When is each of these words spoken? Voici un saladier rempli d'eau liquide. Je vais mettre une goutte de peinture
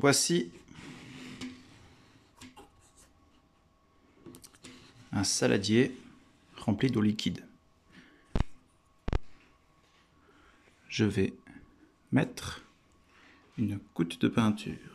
Voici 0.00 0.52
un 5.10 5.24
saladier 5.24 5.92
rempli 6.56 6.88
d'eau 6.88 7.00
liquide. 7.00 7.44
Je 10.88 11.04
vais 11.04 11.34
mettre 12.12 12.62
une 13.56 13.80
goutte 13.96 14.20
de 14.20 14.28
peinture 14.28 14.87